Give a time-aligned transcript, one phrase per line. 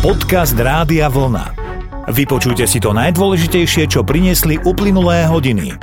[0.00, 1.52] Podcast Rádia Vlna.
[2.08, 5.76] Vypočujte si to najdôležitejšie, čo priniesli uplynulé hodiny.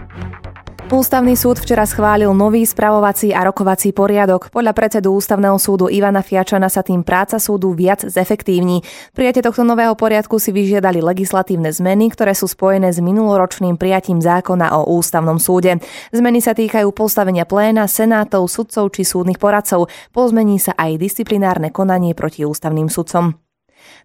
[0.89, 4.49] Ústavný súd včera schválil nový spravovací a rokovací poriadok.
[4.49, 8.81] Podľa predsedu Ústavného súdu Ivana Fiačana sa tým práca súdu viac zefektívni.
[9.13, 14.81] Prijatie tohto nového poriadku si vyžiadali legislatívne zmeny, ktoré sú spojené s minuloročným prijatím zákona
[14.81, 15.77] o Ústavnom súde.
[16.09, 19.93] Zmeny sa týkajú postavenia pléna, senátov, sudcov či súdnych poradcov.
[20.09, 23.46] Pozmení sa aj disciplinárne konanie proti ústavným sudcom.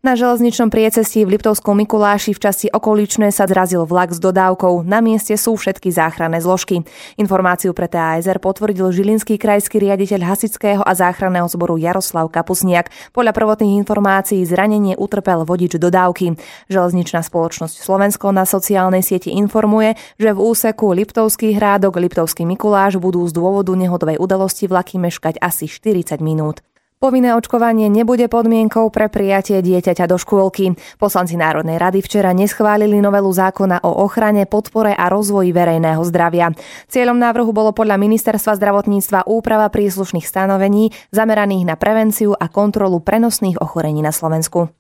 [0.02, 4.82] Na železničnom priecestí v Liptovskom Mikuláši v časti okoličné sa zrazil vlak s dodávkou.
[4.82, 6.82] Na mieste sú všetky záchranné zložky.
[7.14, 12.90] Informáciu pre TASR potvrdil žilinský krajský riaditeľ hasického a záchranného zboru Jaroslav Kapusniak.
[13.14, 16.34] Podľa prvotných informácií zranenie utrpel vodič dodávky.
[16.66, 23.23] Železničná spoločnosť Slovensko na sociálnej sieti informuje, že v úseku Liptovský hrádok Liptovský Mikuláš budú
[23.30, 26.59] z dôvodu nehodovej udalosti vlaky meškať asi 40 minút.
[27.02, 30.79] Povinné očkovanie nebude podmienkou pre prijatie dieťaťa do škôlky.
[31.02, 36.54] Poslanci Národnej rady včera neschválili novelu zákona o ochrane, podpore a rozvoji verejného zdravia.
[36.87, 43.59] Cieľom návrhu bolo podľa ministerstva zdravotníctva úprava príslušných stanovení zameraných na prevenciu a kontrolu prenosných
[43.59, 44.71] ochorení na Slovensku.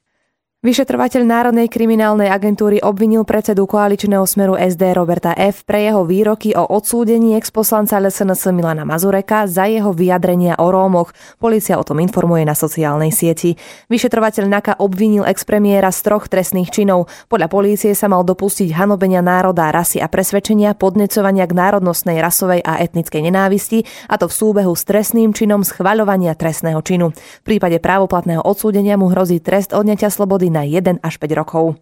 [0.62, 5.66] Vyšetrovateľ Národnej kriminálnej agentúry obvinil predsedu koaličného smeru SD Roberta F.
[5.66, 11.10] pre jeho výroky o odsúdení exposlanca LSNS Milana Mazureka za jeho vyjadrenia o Rómoch.
[11.42, 13.58] Polícia o tom informuje na sociálnej sieti.
[13.90, 17.10] Vyšetrovateľ NAKA obvinil expremiéra z troch trestných činov.
[17.26, 22.78] Podľa polície sa mal dopustiť hanobenia národa, rasy a presvedčenia, podnecovania k národnostnej, rasovej a
[22.78, 27.10] etnickej nenávisti, a to v súbehu s trestným činom schvaľovania trestného činu.
[27.10, 31.80] V prípade právoplatného odsúdenia mu hrozí trest odňatia slobody na 1 až 5 rokov.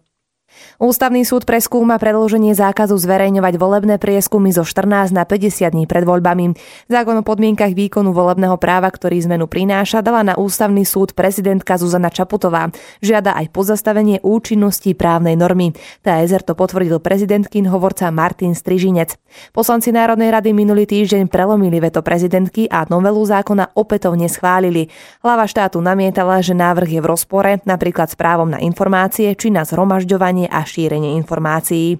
[0.81, 6.57] Ústavný súd preskúma predĺženie zákazu zverejňovať volebné prieskumy zo 14 na 50 dní pred voľbami.
[6.89, 12.09] Zákon o podmienkach výkonu volebného práva, ktorý zmenu prináša, dala na ústavný súd prezidentka Zuzana
[12.09, 12.73] Čaputová.
[12.97, 15.77] Žiada aj pozastavenie účinnosti právnej normy.
[16.01, 19.21] TSR to potvrdil prezidentkin hovorca Martin Strižinec.
[19.53, 24.89] Poslanci Národnej rady minulý týždeň prelomili veto prezidentky a novelu zákona opätovne schválili.
[25.21, 29.61] Hlava štátu namietala, že návrh je v rozpore napríklad s právom na informácie či na
[29.61, 31.99] zhromažďovanie získavanie a šírenie informácií.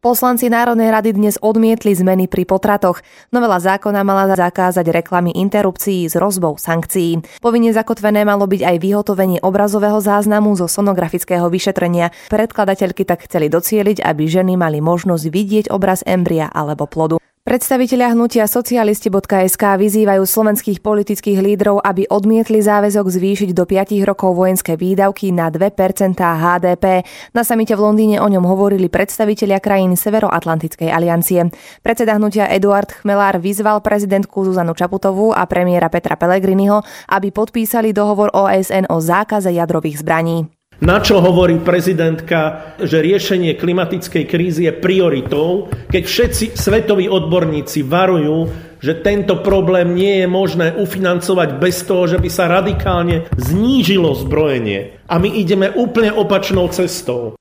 [0.00, 3.04] Poslanci Národnej rady dnes odmietli zmeny pri potratoch.
[3.28, 7.20] Novela zákona mala zakázať reklamy interrupcií s rozbou sankcií.
[7.44, 12.16] Povinne zakotvené malo byť aj vyhotovenie obrazového záznamu zo sonografického vyšetrenia.
[12.32, 17.20] Predkladateľky tak chceli docieliť, aby ženy mali možnosť vidieť obraz embria alebo plodu.
[17.40, 24.76] Predstavitelia hnutia socialisti.sk vyzývajú slovenských politických lídrov, aby odmietli záväzok zvýšiť do 5 rokov vojenské
[24.76, 27.00] výdavky na 2% HDP.
[27.32, 31.48] Na samite v Londýne o ňom hovorili predstavitelia krajín Severoatlantickej aliancie.
[31.80, 38.36] Predseda hnutia Eduard Chmelár vyzval prezidentku Zuzanu Čaputovú a premiéra Petra Pellegriniho, aby podpísali dohovor
[38.36, 40.59] OSN o zákaze jadrových zbraní.
[40.80, 48.48] Na čo hovorí prezidentka, že riešenie klimatickej krízy je prioritou, keď všetci svetoví odborníci varujú,
[48.80, 55.04] že tento problém nie je možné ufinancovať bez toho, že by sa radikálne znížilo zbrojenie.
[55.04, 57.39] A my ideme úplne opačnou cestou.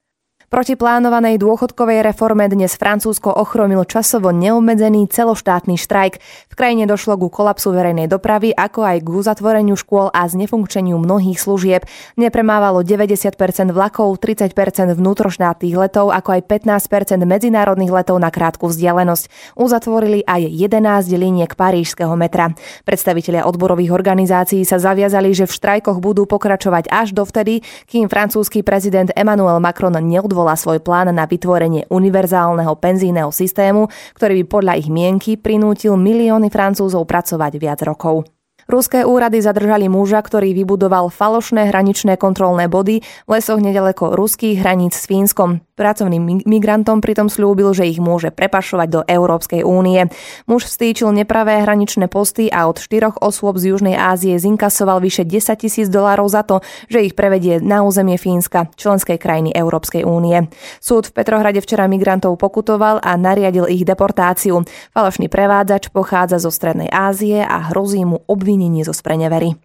[0.49, 6.17] Proti plánovanej dôchodkovej reforme dnes Francúzsko ochromil časovo neobmedzený celoštátny štrajk.
[6.49, 11.37] V krajine došlo ku kolapsu verejnej dopravy, ako aj k uzatvoreniu škôl a znefunkčeniu mnohých
[11.37, 11.85] služieb.
[12.17, 13.29] Nepremávalo 90%
[13.69, 19.53] vlakov, 30% vnútroštátnych letov, ako aj 15% medzinárodných letov na krátku vzdialenosť.
[19.53, 22.57] Uzatvorili aj 11 liniek parížského metra.
[22.89, 29.13] Predstavitelia odborových organizácií sa zaviazali, že v štrajkoch budú pokračovať až dovtedy, kým francúzsky prezident
[29.13, 34.87] Emmanuel Macron neodvolal odvolá svoj plán na vytvorenie univerzálneho penzijného systému, ktorý by podľa ich
[34.87, 38.38] mienky prinútil milióny Francúzov pracovať viac rokov.
[38.69, 44.93] Ruské úrady zadržali muža, ktorý vybudoval falošné hraničné kontrolné body v lesoch nedaleko ruských hraníc
[44.93, 45.65] s Fínskom.
[45.73, 50.05] Pracovným migrantom pritom slúbil, že ich môže prepašovať do Európskej únie.
[50.45, 55.55] Muž vstýčil nepravé hraničné posty a od štyroch osôb z Južnej Ázie zinkasoval vyše 10
[55.57, 56.61] tisíc dolárov za to,
[56.93, 60.45] že ich prevedie na územie Fínska, členskej krajiny Európskej únie.
[60.77, 64.61] Súd v Petrohrade včera migrantov pokutoval a nariadil ich deportáciu.
[64.93, 69.55] Falošný prevádzač pochádza zo Strednej Ázie a hrozí mu obvinenie obvinenie zo sprenevery.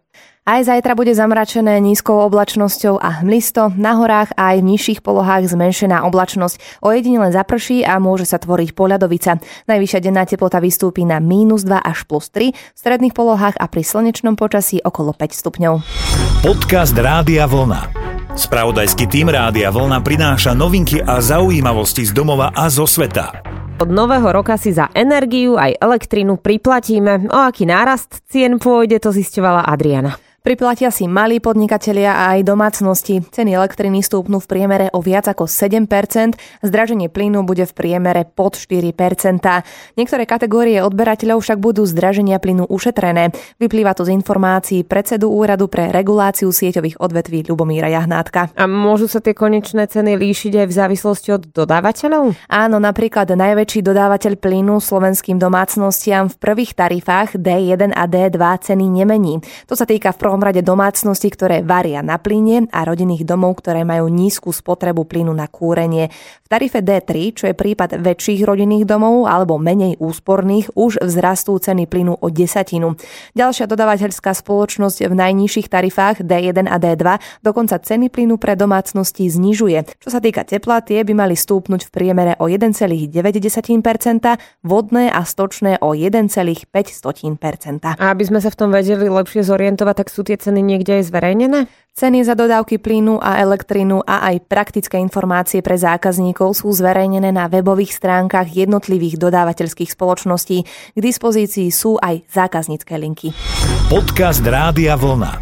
[0.45, 6.05] Aj zajtra bude zamračené nízkou oblačnosťou a hmlisto, na horách aj v nižších polohách zmenšená
[6.05, 6.85] oblačnosť.
[6.85, 9.41] Ojedinele zaprší a môže sa tvoriť poľadovica.
[9.67, 13.83] Najvyššia denná teplota vystúpi na mínus 2 až plus 3, v stredných polohách a pri
[13.83, 15.75] slnečnom počasí okolo 5 stupňov.
[16.45, 17.81] Podcast Rádia Vlna.
[18.37, 23.54] Spravodajský tým Rádia Vlna prináša novinky a zaujímavosti z domova a zo sveta.
[23.75, 27.27] Od nového roka si za energiu aj elektrinu priplatíme.
[27.27, 30.24] O aký nárast cien pôjde, to zisťovala Adriana.
[30.45, 33.25] Priplatia si malí podnikatelia a aj domácnosti.
[33.25, 35.89] Ceny elektriny stúpnú v priemere o viac ako 7%,
[36.61, 38.93] zdraženie plynu bude v priemere pod 4%.
[39.97, 43.33] Niektoré kategórie odberateľov však budú zdraženia plynu ušetrené.
[43.57, 48.53] Vyplýva to z informácií predsedu Úradu pre reguláciu sieťových odvetví Ľubomíra Jahnátka.
[48.53, 52.37] A môžu sa tie konečné ceny líšiť aj v závislosti od dodávateľov?
[52.53, 59.41] Áno, napríklad najväčší dodávateľ plynu slovenským domácnostiam v prvých tarifách D1 a D2 ceny nemení.
[59.65, 63.87] To sa týka v prvom rade domácnosti, ktoré varia na plyne a rodinných domov, ktoré
[63.87, 66.11] majú nízku spotrebu plynu na kúrenie.
[66.43, 71.87] V tarife D3, čo je prípad väčších rodinných domov alebo menej úsporných, už vzrastú ceny
[71.87, 72.99] plynu o desatinu.
[73.39, 80.03] Ďalšia dodávateľská spoločnosť v najnižších tarifách D1 a D2 dokonca ceny plynu pre domácnosti znižuje.
[80.03, 83.15] Čo sa týka tepla, tie by mali stúpnuť v priemere o 1,9%,
[84.67, 86.67] vodné a stočné o 1,5%.
[87.87, 91.13] A aby sme sa v tom vedeli lepšie zorientovať, tak sú tie ceny niekde aj
[91.13, 91.61] zverejnené?
[91.95, 97.47] Ceny za dodávky plynu a elektrinu a aj praktické informácie pre zákazníkov sú zverejnené na
[97.47, 100.67] webových stránkach jednotlivých dodávateľských spoločností.
[100.67, 103.31] K dispozícii sú aj zákaznícke linky.
[103.87, 105.39] Podcast Rádia Vlna.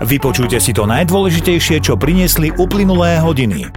[0.00, 3.68] Vypočujte si to najdôležitejšie, čo priniesli uplynulé hodiny.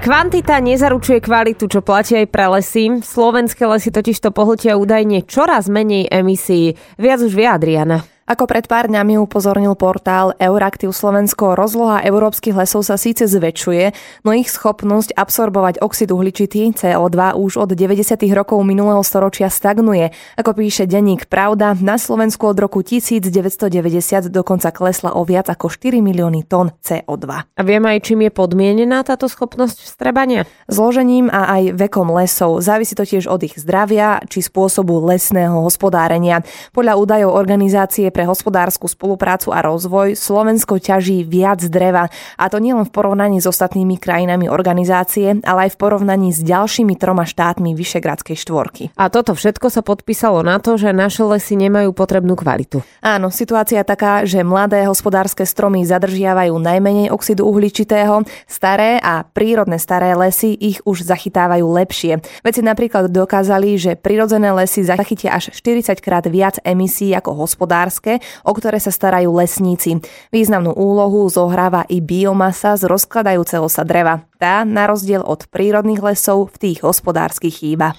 [0.00, 3.04] Kvantita nezaručuje kvalitu, čo platí aj pre lesy.
[3.04, 6.78] Slovenské lesy totiž to pohltia údajne čoraz menej emisí.
[6.96, 8.00] Viac už vie Adriana.
[8.30, 13.90] Ako pred pár dňami upozornil portál Euraktiv Slovensko, rozloha európskych lesov sa síce zväčšuje,
[14.22, 18.22] no ich schopnosť absorbovať oxid uhličitý CO2 už od 90.
[18.30, 20.14] rokov minulého storočia stagnuje.
[20.38, 25.98] Ako píše denník Pravda, na Slovensku od roku 1990 dokonca klesla o viac ako 4
[25.98, 27.26] milióny tón CO2.
[27.34, 30.46] A vieme aj, čím je podmienená táto schopnosť vstrebania?
[30.70, 32.62] Zložením a aj vekom lesov.
[32.62, 36.46] Závisí to tiež od ich zdravia či spôsobu lesného hospodárenia.
[36.70, 42.12] Podľa údajov organizácie pre hospodárskú spoluprácu a rozvoj Slovensko ťaží viac dreva.
[42.36, 47.00] A to nielen v porovnaní s ostatnými krajinami organizácie, ale aj v porovnaní s ďalšími
[47.00, 48.92] troma štátmi Vyšegradskej štvorky.
[49.00, 52.84] A toto všetko sa podpísalo na to, že naše lesy nemajú potrebnú kvalitu.
[53.00, 60.12] Áno, situácia taká, že mladé hospodárske stromy zadržiavajú najmenej oxidu uhličitého, staré a prírodné staré
[60.12, 62.20] lesy ich už zachytávajú lepšie.
[62.44, 68.42] Veci napríklad dokázali, že prírodzené lesy zachytia až 40 krát viac emisí ako hospodárske Slovenske,
[68.42, 70.02] o ktoré sa starajú lesníci.
[70.34, 74.26] Významnú úlohu zohráva i biomasa z rozkladajúceho sa dreva.
[74.40, 77.94] Tá, na rozdiel od prírodných lesov, v tých hospodárskych chýba.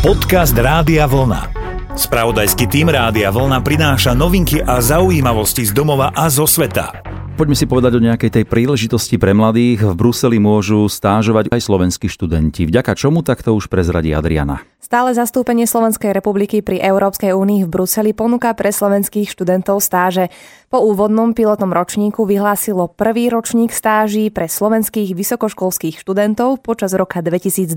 [0.00, 1.50] Podcast Rádia Vlna.
[1.92, 7.04] Spravodajský tým Rádia Vlna prináša novinky a zaujímavosti z domova a zo sveta.
[7.36, 9.82] Poďme si povedať o nejakej tej príležitosti pre mladých.
[9.82, 12.68] V Bruseli môžu stážovať aj slovenskí študenti.
[12.68, 14.62] Vďaka čomu takto už prezradí Adriana?
[14.92, 20.28] Stále zastúpenie Slovenskej republiky pri Európskej únii v Bruseli ponúka pre slovenských študentov stáže.
[20.68, 27.72] Po úvodnom pilotnom ročníku vyhlásilo prvý ročník stáží pre slovenských vysokoškolských študentov počas roka 2020.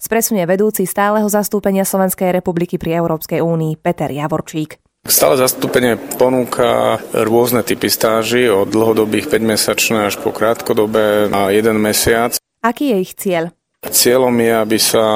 [0.00, 4.80] Spresunie vedúci stáleho zastúpenia Slovenskej republiky pri Európskej únii Peter Javorčík.
[5.04, 12.40] Stále zastúpenie ponúka rôzne typy stáží, od dlhodobých 5-mesačné až po krátkodobé na 1 mesiac.
[12.64, 13.57] Aký je ich cieľ?
[13.86, 15.06] Cieľom je, aby sa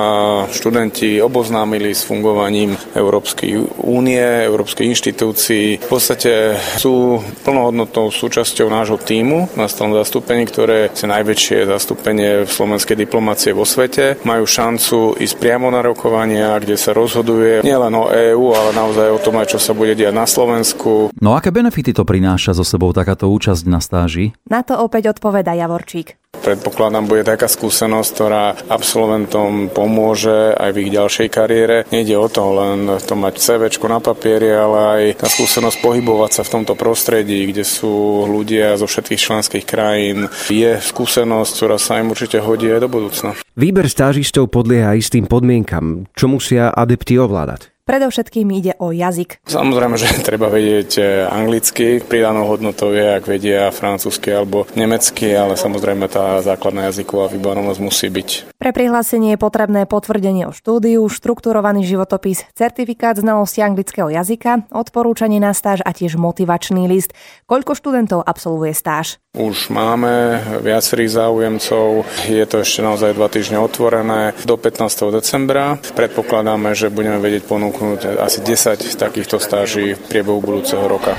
[0.46, 5.82] študenti oboznámili s fungovaním Európskej únie, Európskej inštitúcií.
[5.82, 12.50] V podstate sú plnohodnotnou súčasťou nášho týmu na stalnom zastúpení, ktoré je najväčšie zastúpenie v
[12.54, 14.22] slovenskej diplomácie vo svete.
[14.22, 19.18] Majú šancu ísť priamo na rokovania, kde sa rozhoduje nielen o EÚ, ale naozaj o
[19.18, 21.10] tom aj, čo sa bude diať na Slovensku.
[21.18, 24.38] No aké benefity to prináša so sebou takáto účasť na stáži?
[24.46, 26.21] Na to opäť odpoveda Javorčík.
[26.42, 31.76] Predpokladám, bude taká skúsenosť, ktorá absolventom pomôže aj v ich ďalšej kariére.
[31.94, 36.42] Nejde o to len to mať CV na papieri, ale aj tá skúsenosť pohybovať sa
[36.42, 40.26] v tomto prostredí, kde sú ľudia zo všetkých členských krajín.
[40.50, 43.30] Je skúsenosť, ktorá sa im určite hodí aj do budúcna.
[43.56, 47.71] Výber stážistov podlieha istým podmienkam, čo musia adepti ovládať.
[47.82, 49.42] Predovšetkým ide o jazyk.
[49.42, 51.98] Samozrejme, že treba vedieť e, anglicky.
[51.98, 58.06] Pridanou hodnotou je, ak vedia francúzsky alebo nemecky, ale samozrejme tá základná jazyková vybavenosť musí
[58.06, 58.51] byť.
[58.62, 65.50] Pre prihlásenie je potrebné potvrdenie o štúdiu, štrukturovaný životopis, certifikát znalosti anglického jazyka, odporúčanie na
[65.50, 67.10] stáž a tiež motivačný list.
[67.50, 69.18] Koľko študentov absolvuje stáž?
[69.34, 72.06] Už máme viacerých záujemcov.
[72.30, 75.10] Je to ešte naozaj dva týždne otvorené do 15.
[75.10, 75.82] decembra.
[75.98, 81.18] Predpokladáme, že budeme vedieť ponúknuť asi 10 takýchto stáží v priebehu budúceho roka.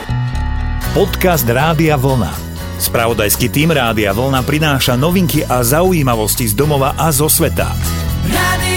[0.95, 2.52] Podcast Rádia Vlna.
[2.81, 7.69] Spravodajský tým Rádia Vlna prináša novinky a zaujímavosti z domova a zo sveta.
[8.29, 8.72] Rádio